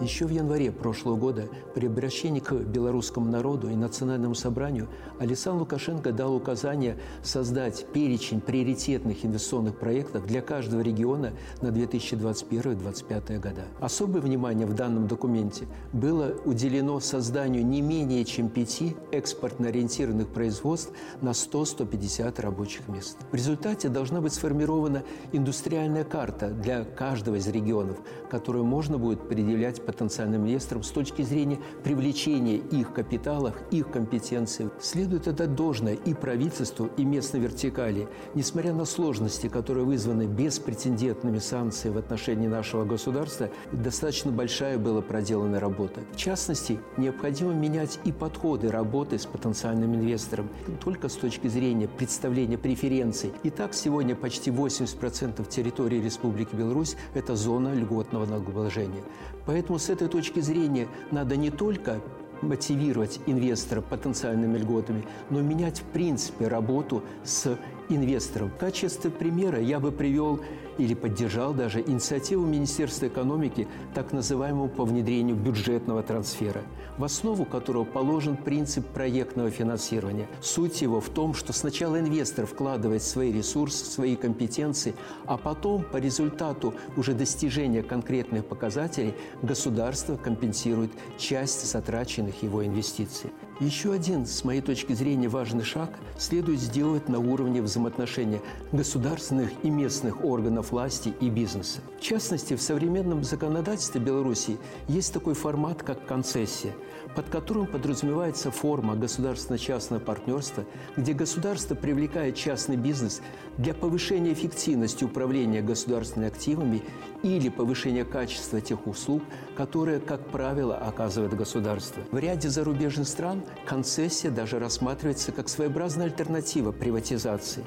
[0.00, 6.12] Еще в январе прошлого года при обращении к белорусскому народу и национальному собранию Александр Лукашенко
[6.12, 11.32] дал указание создать перечень приоритетных инвестиционных проектов для каждого региона
[11.62, 13.64] на 2021-2025 года.
[13.80, 21.30] Особое внимание в данном документе было уделено созданию не менее чем пяти экспортно-ориентированных производств на
[21.30, 23.18] 100-150 рабочих мест.
[23.32, 27.96] В результате должна быть сформирована индустриальная карта для каждого из регионов,
[28.30, 34.68] которую можно будет предъявлять потенциальным инвесторам с точки зрения привлечения их капиталов, их компетенций.
[34.82, 38.06] Следует отдать должное и правительству, и местной вертикали.
[38.34, 45.58] Несмотря на сложности, которые вызваны беспрецедентными санкциями в отношении нашего государства, достаточно большая была проделана
[45.58, 46.02] работа.
[46.12, 50.50] В частности, необходимо менять и подходы работы с потенциальным инвестором,
[50.84, 53.32] только с точки зрения представления преференций.
[53.44, 59.02] Итак, сегодня почти 80% территории Республики Беларусь– это зона льготного налогообложения.
[59.46, 62.00] Поэтому с этой точки зрения надо не только
[62.42, 68.50] мотивировать инвестора потенциальными льготами, но менять в принципе работу с инвестором.
[68.50, 70.40] В качестве примера я бы привел
[70.78, 76.62] или поддержал даже инициативу Министерства экономики так называемого по внедрению бюджетного трансфера,
[76.96, 80.28] в основу которого положен принцип проектного финансирования.
[80.40, 84.94] Суть его в том, что сначала инвестор вкладывает свои ресурсы, свои компетенции,
[85.26, 93.30] а потом по результату уже достижения конкретных показателей государство компенсирует часть затраченных его инвестиций.
[93.60, 98.40] Еще один, с моей точки зрения, важный шаг следует сделать на уровне взаимоотношения
[98.72, 101.80] государственных и местных органов власти и бизнеса.
[101.98, 106.74] В частности, в современном законодательстве Беларуси есть такой формат, как концессия,
[107.14, 110.64] под которым подразумевается форма государственно-частного партнерства,
[110.96, 113.20] где государство привлекает частный бизнес
[113.56, 116.82] для повышения эффективности управления государственными активами
[117.22, 119.22] или повышения качества тех услуг,
[119.56, 122.02] которые, как правило, оказывает государство.
[122.10, 127.64] В ряде зарубежных стран концессия даже рассматривается как своеобразная альтернатива приватизации.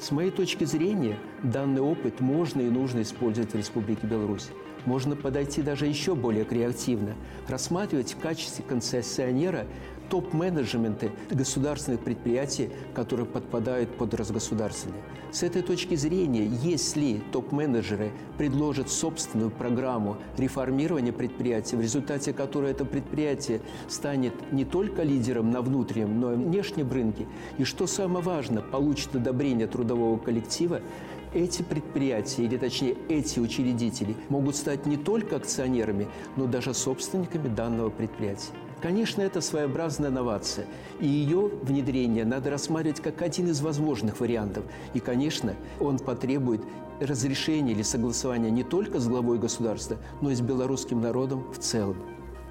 [0.00, 4.48] С моей точки зрения, данный опыт можно и нужно использовать в Республике Беларусь.
[4.86, 7.16] Можно подойти даже еще более креативно,
[7.46, 9.66] рассматривать в качестве концессионера
[10.10, 15.00] топ-менеджменты государственных предприятий, которые подпадают под разгосударственные.
[15.30, 22.84] С этой точки зрения, если топ-менеджеры предложат собственную программу реформирования предприятия, в результате которой это
[22.84, 27.26] предприятие станет не только лидером на внутреннем, но и внешнем рынке,
[27.58, 30.80] и, что самое важное, получит одобрение трудового коллектива,
[31.32, 37.90] эти предприятия, или точнее эти учредители, могут стать не только акционерами, но даже собственниками данного
[37.90, 38.50] предприятия.
[38.80, 40.66] Конечно, это своеобразная новация,
[41.00, 44.64] и ее внедрение надо рассматривать как один из возможных вариантов.
[44.94, 46.62] И, конечно, он потребует
[46.98, 51.96] разрешения или согласования не только с главой государства, но и с белорусским народом в целом.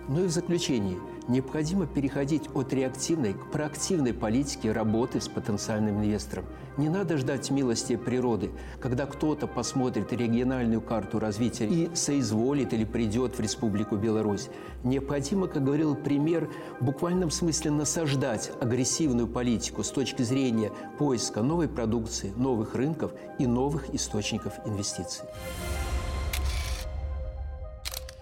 [0.07, 0.97] Ну и в заключение–
[1.29, 6.45] необходимо переходить от реактивной к проактивной политике работы с потенциальным инвестором.
[6.77, 13.37] Не надо ждать милости природы, когда кто-то посмотрит региональную карту развития и соизволит или придет
[13.37, 14.49] в Республику Беларусь.
[14.83, 21.67] Необходимо, как говорил пример, в буквальном смысле насаждать агрессивную политику с точки зрения поиска новой
[21.67, 25.25] продукции, новых рынков и новых источников инвестиций.